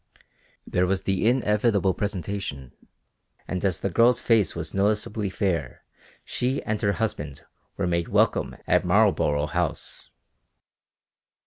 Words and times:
There 0.65 0.87
was 0.87 1.03
the 1.03 1.27
inevitable 1.27 1.93
presentation 1.93 2.71
and 3.47 3.63
as 3.63 3.81
the 3.81 3.91
girl's 3.91 4.19
face 4.19 4.55
was 4.55 4.73
noticeably 4.73 5.29
fair 5.29 5.83
she 6.25 6.63
and 6.63 6.81
her 6.81 6.93
husband 6.93 7.45
were 7.77 7.85
made 7.85 8.07
welcome 8.07 8.57
at 8.65 8.83
Marlborough 8.83 9.45
House. 9.45 10.09